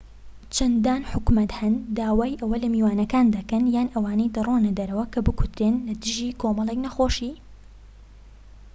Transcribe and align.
چەندان 0.55 1.01
حکومەت 1.11 1.51
هەن 1.59 1.73
داوای 1.97 2.39
ئەوە 2.39 2.57
لە 2.63 2.67
میوانەکان 2.73 3.25
دەکەن 3.37 3.63
یان 3.75 3.87
ئەوانەی 3.93 4.33
دەڕۆنە 4.35 4.71
دەرەوە 4.79 5.05
کە 5.13 5.19
بکوترێن 5.27 5.75
لە 5.87 5.93
دژی 6.03 6.37
کۆمەڵێك 6.41 6.79
نەخۆشی 6.85 7.33